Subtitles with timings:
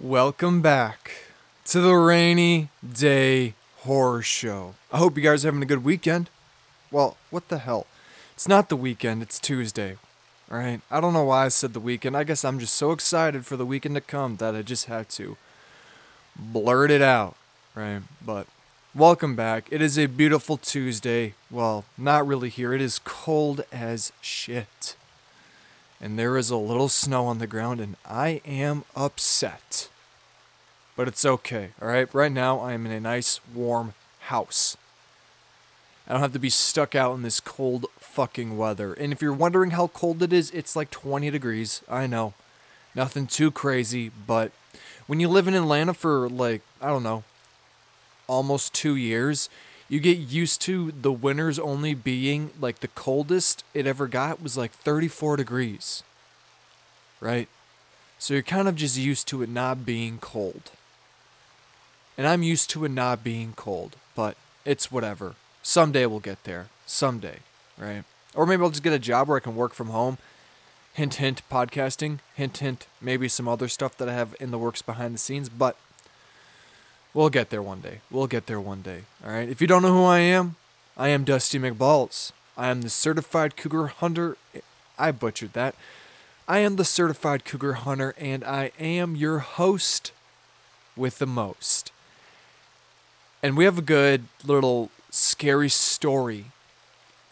[0.00, 1.10] Welcome back
[1.64, 4.76] to the Rainy Day Horror Show.
[4.92, 6.30] I hope you guys are having a good weekend.
[6.92, 7.84] Well, what the hell?
[8.34, 9.96] It's not the weekend, it's Tuesday.
[10.48, 10.82] Alright?
[10.88, 12.16] I don't know why I said the weekend.
[12.16, 15.08] I guess I'm just so excited for the weekend to come that I just had
[15.10, 15.36] to
[16.36, 17.34] blurt it out.
[17.74, 18.02] Right?
[18.24, 18.46] But
[18.94, 19.66] welcome back.
[19.68, 21.34] It is a beautiful Tuesday.
[21.50, 22.72] Well, not really here.
[22.72, 24.94] It is cold as shit
[26.00, 29.88] and there is a little snow on the ground, and I am upset.
[30.96, 32.12] But it's okay, alright?
[32.12, 34.76] Right now, I am in a nice, warm house.
[36.06, 38.94] I don't have to be stuck out in this cold fucking weather.
[38.94, 41.82] And if you're wondering how cold it is, it's like 20 degrees.
[41.88, 42.34] I know.
[42.94, 44.50] Nothing too crazy, but
[45.06, 47.24] when you live in Atlanta for like, I don't know,
[48.26, 49.48] almost two years,
[49.88, 54.56] you get used to the winters only being like the coldest it ever got was
[54.56, 56.02] like 34 degrees.
[57.20, 57.48] Right?
[58.18, 60.72] So you're kind of just used to it not being cold.
[62.16, 65.36] And I'm used to it not being cold, but it's whatever.
[65.62, 66.66] Someday we'll get there.
[66.84, 67.38] Someday,
[67.78, 68.04] right?
[68.34, 70.18] Or maybe I'll just get a job where I can work from home.
[70.94, 72.18] Hint, hint, podcasting.
[72.34, 75.48] Hint, hint, maybe some other stuff that I have in the works behind the scenes.
[75.48, 75.76] But
[77.14, 78.00] We'll get there one day.
[78.10, 79.02] We'll get there one day.
[79.24, 79.48] All right.
[79.48, 80.56] If you don't know who I am,
[80.96, 82.32] I am Dusty McBalls.
[82.56, 84.36] I am the certified cougar hunter.
[84.98, 85.74] I butchered that.
[86.46, 90.12] I am the certified cougar hunter, and I am your host
[90.96, 91.92] with the most.
[93.42, 96.46] And we have a good little scary story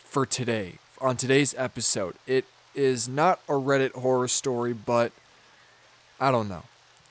[0.05, 2.15] for today, on today's episode.
[2.27, 5.13] It is not a Reddit horror story, but
[6.21, 6.65] I don't know.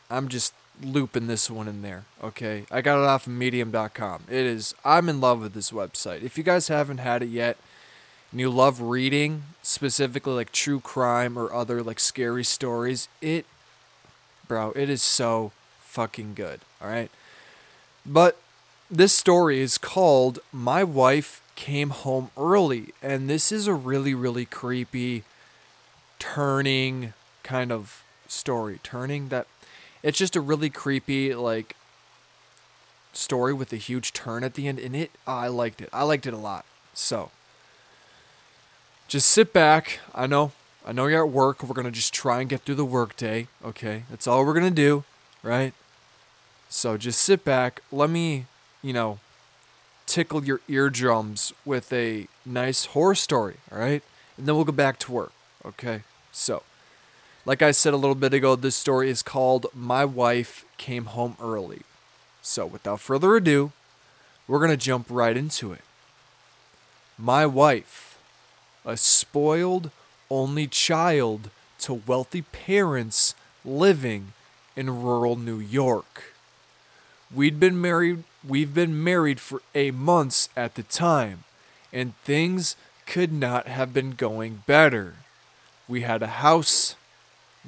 [0.09, 2.05] I'm just looping this one in there.
[2.23, 4.23] Okay, I got it off of Medium.com.
[4.29, 4.73] It is.
[4.83, 6.23] I'm in love with this website.
[6.23, 7.57] If you guys haven't had it yet,
[8.31, 13.45] and you love reading, specifically like true crime or other like scary stories, it,
[14.47, 16.61] bro, it is so fucking good.
[16.81, 17.11] All right,
[18.05, 18.37] but
[18.91, 24.45] this story is called "My Wife Came Home Early," and this is a really really
[24.45, 25.23] creepy,
[26.19, 27.13] turning
[27.43, 28.79] kind of story.
[28.83, 29.47] Turning that
[30.05, 31.75] it's just a really creepy like
[33.11, 35.89] story with a huge turn at the end and it I liked it.
[35.91, 36.63] I liked it a lot.
[36.93, 37.31] So
[39.07, 39.99] just sit back.
[40.13, 40.51] I know
[40.85, 41.63] I know you're at work.
[41.63, 44.03] We're to just try and get through the workday, okay?
[44.11, 45.03] That's all we're to do,
[45.41, 45.73] right?
[46.69, 47.81] So just sit back.
[47.91, 48.45] Let me,
[48.83, 49.17] you know,
[50.05, 54.03] tickle your eardrums with a nice horror story, all right?
[54.37, 55.31] And then we'll go back to work,
[55.65, 56.03] okay?
[56.31, 56.61] So,
[57.45, 61.37] like I said a little bit ago, this story is called My Wife Came Home
[61.39, 61.81] Early.
[62.41, 63.71] So, without further ado,
[64.47, 65.81] we're going to jump right into it.
[67.17, 68.17] My wife,
[68.83, 69.91] a spoiled
[70.29, 74.33] only child to wealthy parents living
[74.75, 76.33] in rural New York.
[77.33, 81.43] We'd been married we've been married for 8 months at the time,
[81.91, 82.75] and things
[83.05, 85.15] could not have been going better.
[85.87, 86.95] We had a house,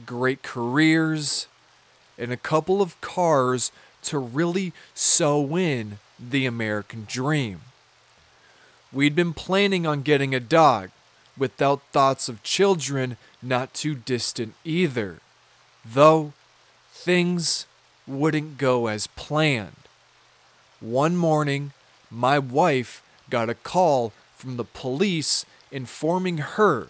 [0.06, 1.48] great careers,
[2.18, 3.72] and a couple of cars
[4.04, 7.62] to really sew in the American dream.
[8.92, 10.92] We'd been planning on getting a dog,
[11.38, 15.20] without thoughts of children not too distant either,
[15.86, 16.34] though
[16.92, 17.66] things
[18.08, 19.76] wouldn't go as planned.
[20.80, 21.74] One morning,
[22.10, 26.88] my wife got a call from the police informing her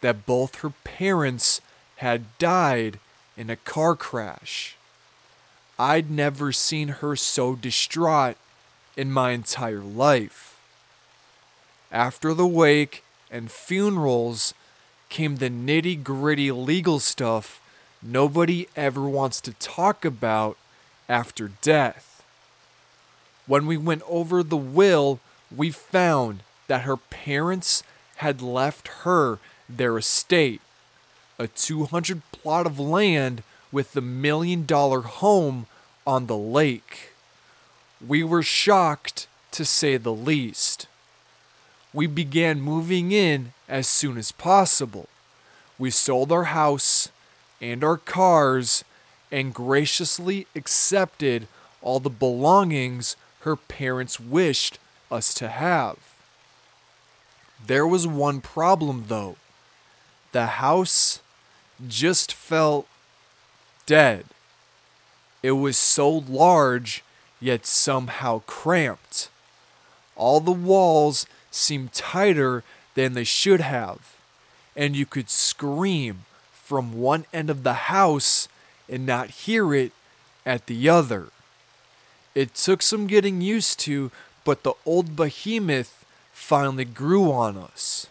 [0.00, 1.60] that both her parents
[2.00, 2.98] had died
[3.36, 4.74] in a car crash.
[5.78, 8.36] I'd never seen her so distraught
[8.96, 10.58] in my entire life.
[11.92, 14.54] After the wake and funerals
[15.10, 17.60] came the nitty gritty legal stuff
[18.02, 20.56] nobody ever wants to talk about
[21.06, 22.24] after death.
[23.46, 25.20] When we went over the will,
[25.54, 27.82] we found that her parents
[28.16, 29.38] had left her
[29.68, 30.62] their estate
[31.40, 33.42] a 200 plot of land
[33.72, 35.66] with the million dollar home
[36.06, 37.12] on the lake.
[38.06, 40.86] We were shocked to say the least.
[41.94, 45.08] We began moving in as soon as possible.
[45.78, 47.08] We sold our house
[47.58, 48.84] and our cars
[49.32, 51.48] and graciously accepted
[51.80, 54.78] all the belongings her parents wished
[55.10, 55.96] us to have.
[57.66, 59.36] There was one problem though.
[60.32, 61.20] The house
[61.88, 62.86] just felt
[63.86, 64.24] dead.
[65.42, 67.02] It was so large,
[67.40, 69.30] yet somehow cramped.
[70.16, 72.62] All the walls seemed tighter
[72.94, 74.16] than they should have,
[74.76, 78.48] and you could scream from one end of the house
[78.88, 79.92] and not hear it
[80.44, 81.28] at the other.
[82.34, 84.10] It took some getting used to,
[84.44, 88.06] but the old behemoth finally grew on us.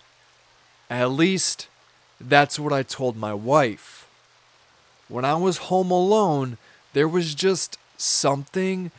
[0.90, 1.68] At least,
[2.20, 4.08] that's what I told my wife.
[5.08, 6.58] When I was home alone,
[6.94, 8.92] there was just something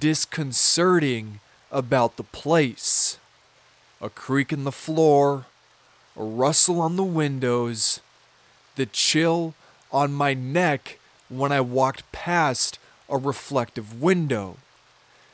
[0.00, 1.40] disconcerting
[1.70, 3.18] about the place.
[4.00, 5.46] A creak in the floor,
[6.16, 8.00] a rustle on the windows,
[8.76, 9.54] the chill
[9.92, 10.98] on my neck
[11.28, 12.78] when I walked past
[13.08, 14.56] a reflective window,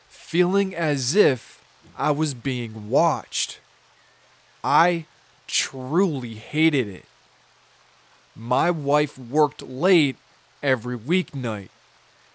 [0.09, 1.63] feeling as if
[1.97, 3.61] I was being watched.
[4.63, 5.07] I
[5.47, 7.05] truly hated it.
[8.43, 10.17] My wife worked late
[10.63, 11.69] every weeknight.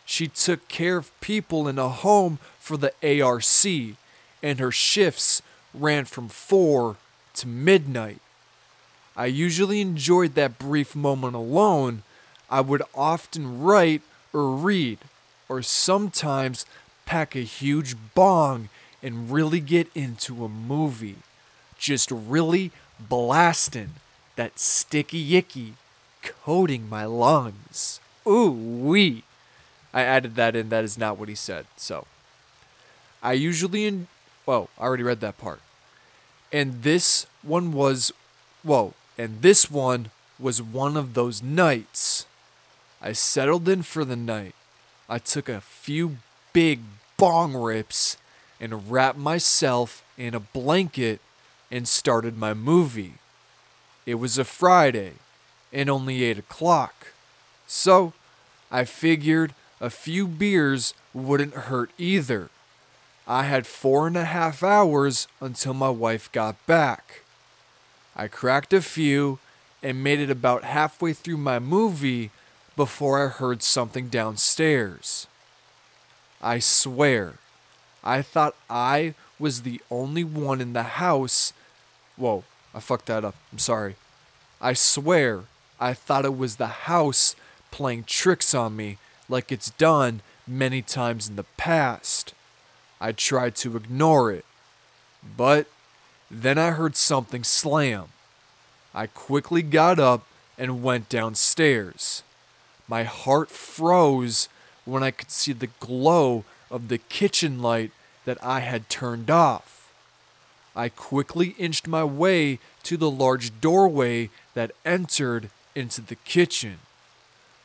[0.05, 3.97] She took care of people in a home for the ARC,
[4.43, 5.41] and her shifts
[5.73, 6.97] ran from 4
[7.33, 8.19] to midnight.
[9.17, 12.03] I usually enjoyed that brief moment alone.
[12.51, 14.99] I would often write or read,
[15.49, 16.67] or sometimes
[17.07, 18.69] pack a huge bong
[19.01, 21.17] and really get into a movie.
[21.79, 23.95] Just really blasting
[24.35, 25.73] that sticky icky
[26.25, 27.99] coating my lungs.
[28.27, 29.23] Ooh wee.
[29.93, 30.69] I added that in.
[30.69, 31.65] That is not what he said.
[31.77, 32.05] So,
[33.23, 34.07] I usually in.
[34.43, 35.61] Whoa, I already read that part.
[36.51, 38.11] And this one was.
[38.63, 38.93] Whoa.
[39.17, 42.25] And this one was one of those nights.
[43.01, 44.55] I settled in for the night.
[45.07, 46.17] I took a few
[46.51, 46.81] big
[47.17, 48.17] bong rips
[48.59, 51.21] and wrapped myself in a blanket
[51.71, 53.15] and started my movie.
[54.05, 55.13] It was a Friday
[55.75, 57.07] and only 8 o'clock.
[57.67, 58.13] So
[58.71, 62.49] I figured a few beers wouldn't hurt either.
[63.27, 67.21] I had four and a half hours until my wife got back.
[68.15, 69.39] I cracked a few
[69.83, 72.31] and made it about halfway through my movie
[72.77, 75.27] before I heard something downstairs.
[76.41, 77.33] I swear,
[78.03, 81.51] I thought I was the only one in the house.
[82.15, 83.35] Whoa, I fucked that up.
[83.51, 83.95] I'm sorry.
[84.61, 85.43] I swear,
[85.79, 87.35] I thought it was the house
[87.71, 92.33] playing tricks on me like it's done many times in the past.
[93.01, 94.45] I tried to ignore it,
[95.35, 95.67] but
[96.31, 98.05] then I heard something slam.
[98.93, 100.25] I quickly got up
[100.57, 102.23] and went downstairs.
[102.87, 104.47] My heart froze
[104.85, 107.91] when I could see the glow of the kitchen light
[108.25, 109.91] that I had turned off.
[110.75, 116.79] I quickly inched my way to the large doorway that entered into the kitchen.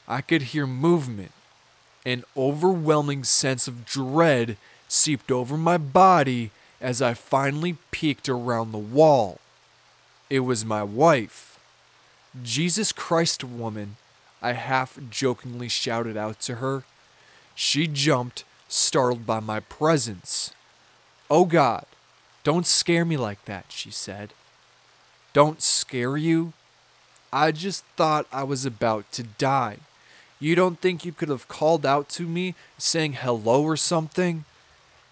[0.06, 1.32] I could hear movement.
[2.04, 4.56] An overwhelming sense of dread
[4.88, 9.38] seeped over my body as I finally peeked around the wall.
[10.28, 11.58] It was my wife.
[12.42, 13.96] Jesus Christ, woman,
[14.40, 16.84] I half jokingly shouted out to her.
[17.54, 20.54] She jumped, startled by my presence.
[21.30, 21.84] Oh God,
[22.42, 24.32] don't scare me like that, she said.
[25.32, 26.52] Don't scare you?
[27.32, 29.78] I just thought I was about to die.
[30.38, 34.44] You don't think you could have called out to me saying hello or something?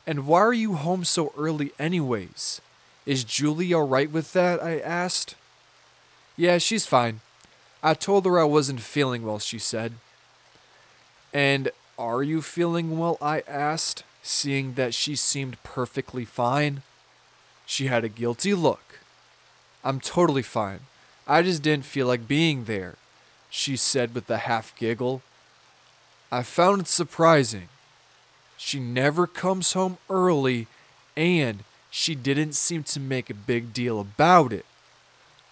[0.06, 2.61] And why are you home so early, anyways?
[3.05, 4.62] Is Julie alright with that?
[4.62, 5.35] I asked.
[6.37, 7.21] Yeah, she's fine.
[7.83, 9.95] I told her I wasn't feeling well, she said.
[11.33, 13.19] And are you feeling well?
[13.21, 16.83] I asked, seeing that she seemed perfectly fine.
[17.66, 19.00] She had a guilty look.
[19.85, 20.81] I'm totally fine.
[21.28, 22.94] I just didn't feel like being there,
[23.50, 25.20] she said with a half giggle.
[26.32, 27.68] I found it surprising.
[28.56, 30.68] She never comes home early,
[31.16, 34.64] and she didn't seem to make a big deal about it.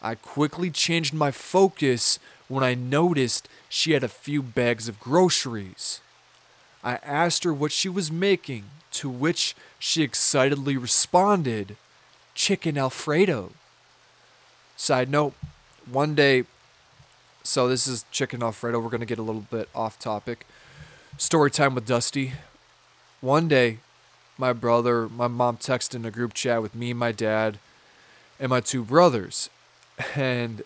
[0.02, 2.18] I quickly changed my focus
[2.48, 6.00] when I noticed she had a few bags of groceries.
[6.82, 11.76] I asked her what she was making, to which she excitedly responded,
[12.34, 13.52] Chicken Alfredo.
[14.76, 15.34] Side note,
[15.90, 16.44] one day,
[17.42, 18.80] so this is Chicken Alfredo.
[18.80, 20.46] We're going to get a little bit off topic.
[21.16, 22.32] Story time with Dusty.
[23.20, 23.78] One day,
[24.36, 27.58] my brother, my mom texted in a group chat with me, my dad,
[28.38, 29.48] and my two brothers.
[30.14, 30.62] And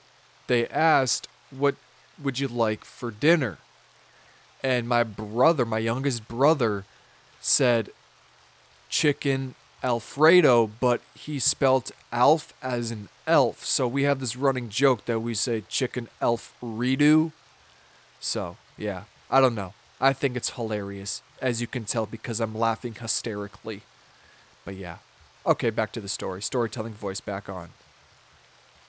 [0.47, 1.77] they asked, What
[2.21, 3.59] would you like for dinner?
[4.63, 6.85] And my brother, my youngest brother,
[7.41, 7.91] said,
[8.89, 13.65] Chicken Alfredo, but he spelt Alf as an elf.
[13.65, 17.33] So we have this running joke that we say chicken elf redo.
[18.19, 19.73] So, yeah, I don't know.
[20.01, 23.83] I think it's hilarious, as you can tell because I'm laughing hysterically.
[24.65, 24.97] But yeah.
[25.47, 26.43] Okay, back to the story.
[26.43, 27.71] Storytelling voice back on.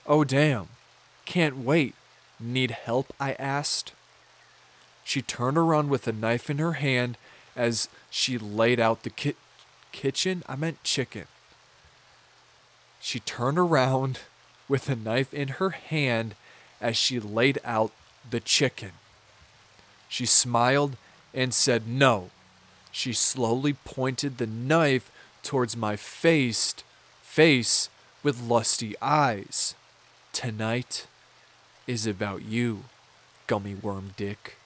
[0.06, 0.68] Oh, damn.
[1.24, 1.94] Can't wait.
[2.38, 3.14] Need help?
[3.20, 3.92] I asked.
[5.04, 7.16] She turned around with a knife in her hand
[7.56, 9.36] as she laid out the ki-
[9.92, 10.42] kitchen.
[10.48, 11.26] I meant chicken.
[13.00, 14.20] She turned around
[14.68, 16.34] with a knife in her hand
[16.80, 17.92] as she laid out
[18.28, 18.92] the chicken.
[20.08, 20.96] She smiled
[21.32, 22.30] and said no.
[22.90, 25.10] She slowly pointed the knife
[25.42, 26.74] towards my face,
[27.22, 27.88] face
[28.22, 29.74] with lusty eyes.
[30.32, 31.06] Tonight
[31.86, 32.84] is about you,
[33.46, 34.56] gummy worm dick.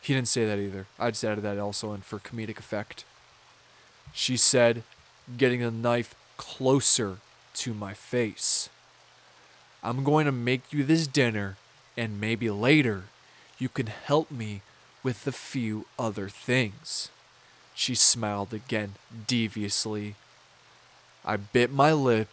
[0.00, 0.86] He didn't say that either.
[0.98, 3.04] I just added that also in for comedic effect.
[4.12, 4.82] She said,
[5.36, 7.18] getting the knife closer
[7.54, 8.68] to my face.
[9.82, 11.56] I'm going to make you this dinner,
[11.96, 13.04] and maybe later
[13.58, 14.62] you can help me
[15.02, 17.10] with a few other things.
[17.74, 18.94] She smiled again
[19.26, 20.14] deviously.
[21.24, 22.28] I bit my lip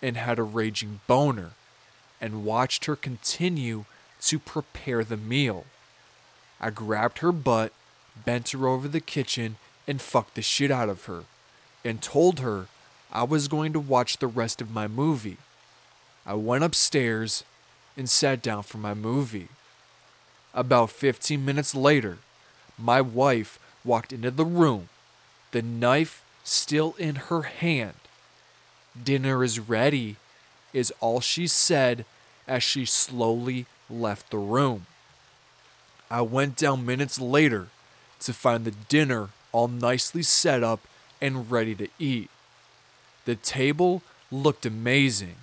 [0.00, 1.52] and had a raging boner
[2.20, 3.84] and watched her continue
[4.22, 5.64] to prepare the meal.
[6.60, 7.72] I grabbed her butt,
[8.24, 11.24] bent her over the kitchen, and fucked the shit out of her,
[11.84, 12.66] and told her
[13.12, 15.38] I was going to watch the rest of my movie.
[16.24, 17.44] I went upstairs
[17.96, 19.48] and sat down for my movie.
[20.54, 22.18] About 15 minutes later,
[22.78, 24.88] my wife walked into the room,
[25.50, 27.94] the knife still in her hand.
[29.00, 30.16] Dinner is ready,
[30.72, 32.04] is all she said
[32.46, 34.86] as she slowly left the room.
[36.10, 37.68] I went down minutes later
[38.20, 40.80] to find the dinner all nicely set up
[41.20, 42.30] and ready to eat.
[43.24, 45.36] The table looked amazing,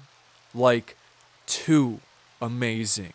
[0.54, 0.98] like
[1.46, 2.02] too
[2.42, 3.14] amazing.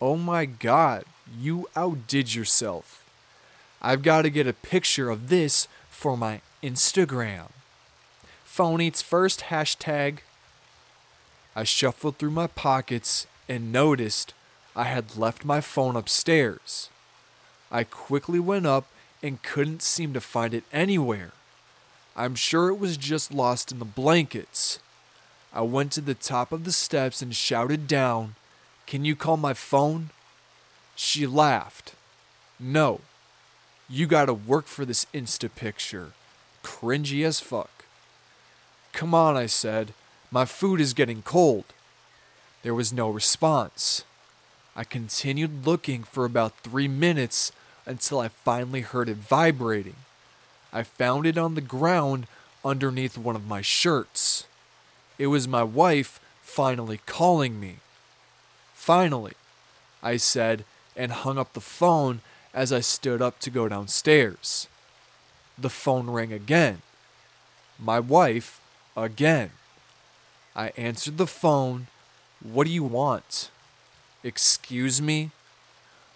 [0.00, 1.04] Oh my god,
[1.40, 3.04] you outdid yourself.
[3.80, 7.46] I've got to get a picture of this for my Instagram.
[8.44, 10.18] Phone eats first hashtag.
[11.54, 14.34] I shuffled through my pockets and noticed
[14.74, 16.90] I had left my phone upstairs.
[17.70, 18.86] I quickly went up
[19.22, 21.32] and couldn't seem to find it anywhere.
[22.16, 24.80] I'm sure it was just lost in the blankets.
[25.52, 28.34] I went to the top of the steps and shouted down,
[28.86, 30.10] Can you call my phone?
[30.94, 31.94] She laughed.
[32.58, 33.00] No.
[33.88, 36.12] You gotta work for this Insta picture.
[36.62, 37.84] Cringy as fuck.
[38.92, 39.94] Come on, I said.
[40.30, 41.64] My food is getting cold.
[42.62, 44.04] There was no response.
[44.76, 47.52] I continued looking for about three minutes
[47.88, 49.96] until I finally heard it vibrating.
[50.72, 52.26] I found it on the ground
[52.62, 54.46] underneath one of my shirts.
[55.18, 57.76] It was my wife finally calling me.
[58.74, 59.32] Finally,
[60.02, 60.64] I said,
[60.94, 62.20] and hung up the phone
[62.52, 64.68] as I stood up to go downstairs.
[65.56, 66.82] The phone rang again.
[67.78, 68.60] My wife,
[68.96, 69.52] again.
[70.54, 71.86] I answered the phone.
[72.42, 73.50] What do you want?
[74.22, 75.30] Excuse me?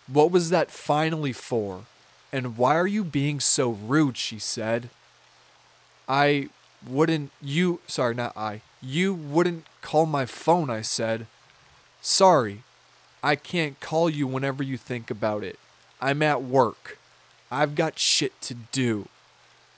[0.07, 1.85] What was that finally for?
[2.33, 4.17] And why are you being so rude?
[4.17, 4.91] She said.
[6.09, 6.49] I
[6.87, 11.27] wouldn't, you, sorry, not I, you wouldn't call my phone, I said.
[12.01, 12.63] Sorry,
[13.23, 15.59] I can't call you whenever you think about it.
[16.01, 16.99] I'm at work.
[17.51, 19.09] I've got shit to do,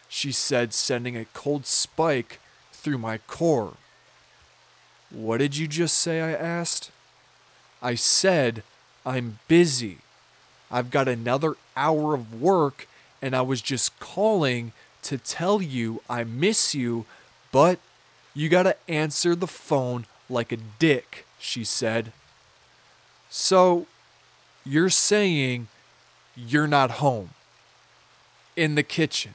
[0.08, 2.40] she said, sending a cold spike
[2.72, 3.74] through my core.
[5.10, 6.20] What did you just say?
[6.20, 6.90] I asked.
[7.82, 8.62] I said,
[9.04, 9.98] I'm busy.
[10.70, 12.88] I've got another hour of work,
[13.22, 17.04] and I was just calling to tell you I miss you,
[17.52, 17.78] but
[18.34, 22.12] you gotta answer the phone like a dick, she said.
[23.28, 23.86] So,
[24.64, 25.68] you're saying
[26.36, 27.30] you're not home?
[28.56, 29.34] In the kitchen.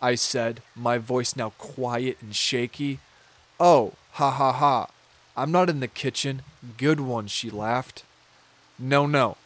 [0.00, 2.98] I said, my voice now quiet and shaky.
[3.60, 4.88] Oh, ha ha ha.
[5.36, 6.42] I'm not in the kitchen.
[6.76, 8.04] Good one, she laughed.
[8.78, 9.36] No, no.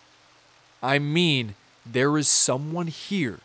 [0.86, 3.40] I mean, there is someone here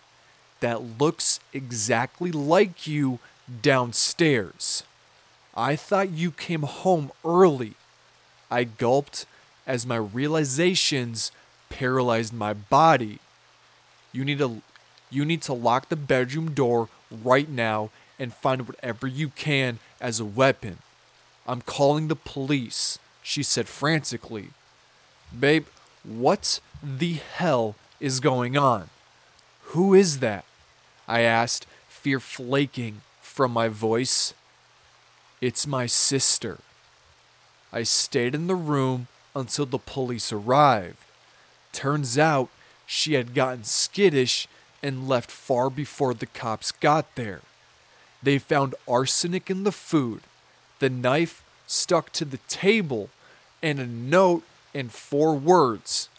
[0.60, 3.18] that looks exactly like you
[3.64, 4.84] downstairs.
[5.56, 7.74] I thought you came home early.
[8.52, 9.26] I gulped
[9.66, 11.32] as my realizations
[11.70, 13.18] paralyzed my body.
[14.12, 14.62] You need to
[15.10, 20.20] you need to lock the bedroom door right now and find whatever you can as
[20.20, 20.78] a weapon.
[21.48, 24.50] I'm calling the police, she said frantically.
[25.38, 25.66] Babe,
[26.04, 28.90] what the hell is going on?
[29.66, 30.46] Who is that?
[31.08, 34.34] I asked, fear flaking from my voice.
[35.40, 36.60] It's my sister.
[37.72, 40.98] I stayed in the room until the police arrived.
[41.72, 42.50] Turns out
[42.86, 44.48] she had gotten skittish
[44.84, 47.42] and left far before the cops got there.
[48.22, 50.22] They found arsenic in the food,
[50.80, 53.10] the knife stuck to the table,
[53.64, 54.44] and a note
[54.74, 56.10] and four words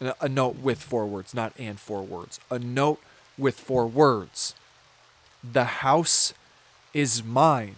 [0.00, 2.38] A, a note with four words, not and four words.
[2.50, 3.00] A note
[3.38, 4.54] with four words.
[5.42, 6.34] The house
[6.92, 7.76] is mine.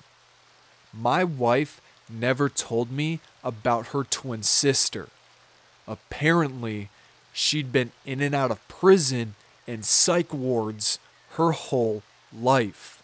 [0.93, 5.09] My wife never told me about her twin sister.
[5.87, 6.89] Apparently,
[7.33, 9.35] she'd been in and out of prison
[9.67, 10.99] and psych wards
[11.33, 12.03] her whole
[12.33, 13.03] life.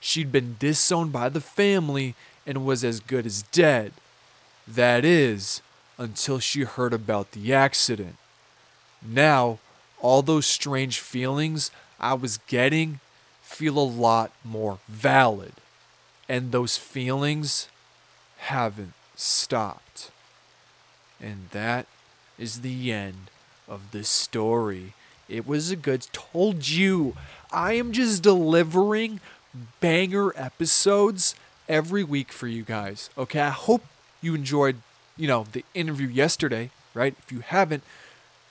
[0.00, 2.14] She'd been disowned by the family
[2.46, 3.92] and was as good as dead.
[4.66, 5.60] That is,
[5.98, 8.16] until she heard about the accident.
[9.06, 9.58] Now,
[10.00, 13.00] all those strange feelings I was getting
[13.42, 15.52] feel a lot more valid.
[16.28, 17.68] And those feelings
[18.38, 20.10] haven't stopped.
[21.20, 21.86] And that
[22.38, 23.30] is the end
[23.66, 24.94] of the story.
[25.28, 27.16] It was a good told you.
[27.50, 29.20] I am just delivering
[29.80, 31.34] banger episodes
[31.68, 33.10] every week for you guys.
[33.18, 33.40] Okay?
[33.40, 33.84] I hope
[34.20, 34.76] you enjoyed,
[35.18, 37.14] you know, the interview yesterday, right?
[37.18, 37.82] If you haven't,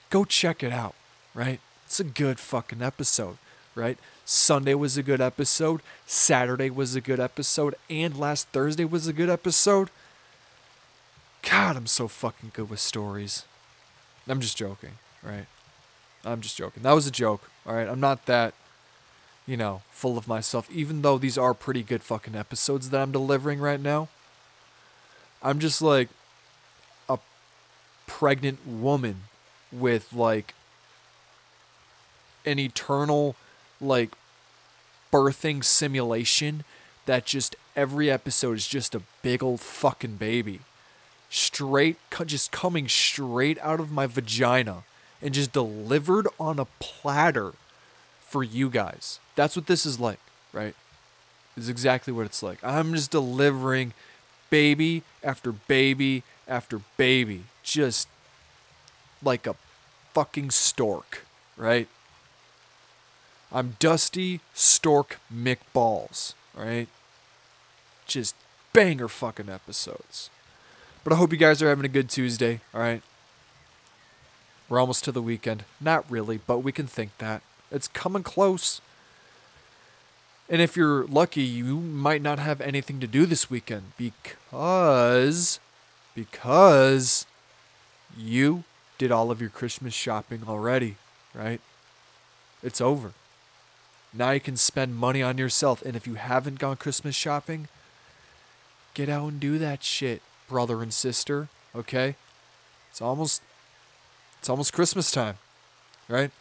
[0.09, 0.93] go check it out,
[1.33, 1.59] right?
[1.85, 3.37] It's a good fucking episode,
[3.73, 3.97] right?
[4.25, 9.13] Sunday was a good episode, Saturday was a good episode, and last Thursday was a
[9.13, 9.89] good episode.
[11.49, 13.45] God, I'm so fucking good with stories.
[14.27, 15.45] I'm just joking, right?
[16.25, 16.83] I'm just joking.
[16.83, 17.87] That was a joke, all right?
[17.87, 18.53] I'm not that,
[19.45, 23.13] you know, full of myself, even though these are pretty good fucking episodes that I'm
[23.13, 24.09] delivering right now.
[25.41, 26.09] I'm just like
[28.07, 29.23] pregnant woman
[29.71, 30.55] with like
[32.45, 33.35] an eternal
[33.79, 34.11] like
[35.13, 36.63] birthing simulation
[37.05, 40.61] that just every episode is just a big old fucking baby.
[41.29, 44.83] Straight just coming straight out of my vagina
[45.21, 47.53] and just delivered on a platter
[48.21, 49.19] for you guys.
[49.35, 50.19] That's what this is like
[50.57, 50.75] right?
[51.55, 52.63] Is exactly what it's like.
[52.63, 53.93] I'm just delivering
[54.49, 58.07] baby after baby after baby just
[59.21, 59.55] like a
[60.13, 61.87] fucking stork right
[63.51, 66.87] I'm Dusty Stork McBalls, right?
[68.05, 68.35] Just
[68.73, 70.29] banger fucking episodes.
[71.03, 73.01] But I hope you guys are having a good Tuesday, all right?
[74.67, 75.63] We're almost to the weekend.
[75.79, 77.41] Not really, but we can think that.
[77.71, 78.81] It's coming close.
[80.49, 85.59] And if you're lucky, you might not have anything to do this weekend because
[86.15, 87.25] because
[88.17, 88.63] you
[88.97, 90.95] did all of your Christmas shopping already,
[91.33, 91.61] right?
[92.63, 93.13] It's over.
[94.13, 95.81] Now you can spend money on yourself.
[95.83, 97.67] And if you haven't gone Christmas shopping,
[98.93, 101.49] get out and do that shit, brother and sister.
[101.75, 102.15] Okay?
[102.89, 103.41] It's almost
[104.39, 105.37] it's almost Christmas time.
[106.07, 106.31] Right?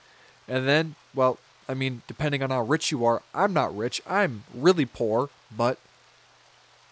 [0.49, 4.01] And then, well, I mean, depending on how rich you are, I'm not rich.
[4.07, 5.79] I'm really poor, but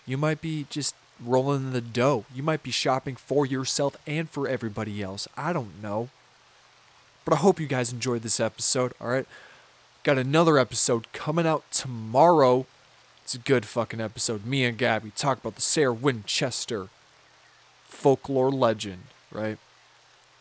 [0.07, 2.25] you might be just rolling in the dough.
[2.35, 5.29] You might be shopping for yourself and for everybody else.
[5.37, 6.09] I don't know.
[7.25, 9.27] But I hope you guys enjoyed this episode, all right?
[10.03, 12.67] Got another episode coming out tomorrow.
[13.23, 14.45] It's a good fucking episode.
[14.45, 16.89] Me and Gabby talk about the Sarah Winchester
[17.89, 19.57] folklore legend, right?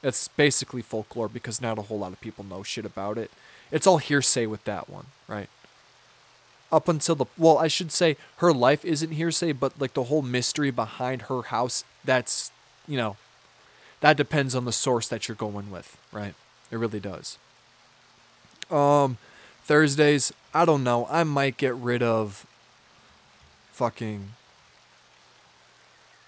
[0.02, 3.32] It's basically folklore because not a whole lot of people know shit about it.
[3.74, 5.50] It's all hearsay with that one, right?
[6.72, 10.22] Up until the well, I should say her life isn't hearsay, but like the whole
[10.22, 12.52] mystery behind her house, that's
[12.88, 13.18] you know,
[14.02, 16.36] that depends on the source that you're going with, right?
[16.70, 17.40] It really does.
[18.70, 19.18] Um,
[19.64, 21.08] Thursdays, I don't know.
[21.10, 22.46] I might get rid of
[23.72, 24.34] fucking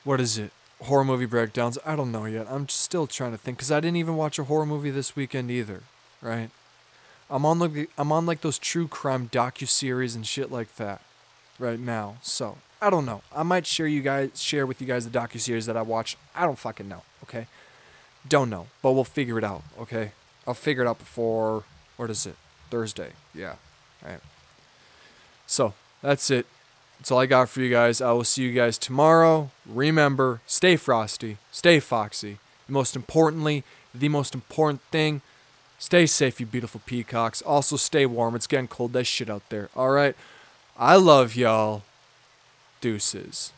[0.04, 0.52] what is it?
[0.82, 1.78] Horror movie breakdowns.
[1.86, 2.48] I don't know yet.
[2.50, 5.52] I'm still trying to think cuz I didn't even watch a horror movie this weekend
[5.52, 5.84] either,
[6.24, 6.50] right?
[7.30, 11.02] I'm on like I'm on like those true crime docu series and shit like that
[11.58, 12.18] right now.
[12.22, 13.22] So, I don't know.
[13.36, 16.18] I might share you guys share with you guys the docu series that I watched.
[16.36, 17.48] I don't fucking know, okay?
[18.28, 20.12] Don't know, but we'll figure it out, okay?
[20.48, 21.64] I'll figure it out before
[21.98, 22.36] what is it?
[22.70, 23.12] Thursday.
[23.34, 23.56] Yeah.
[24.04, 24.20] All right.
[25.48, 26.46] So that's it.
[27.00, 28.02] That's all I got for you guys.
[28.02, 29.52] I will see you guys tomorrow.
[29.66, 32.38] Remember, stay frosty, stay foxy.
[32.68, 35.22] most importantly, the most important thing,
[35.78, 37.42] stay safe, you beautiful peacocks.
[37.42, 38.36] Also, stay warm.
[38.36, 39.70] It's getting cold as shit out there.
[39.76, 40.16] All right.
[40.78, 41.84] I love y'all.
[42.82, 43.54] Deuces.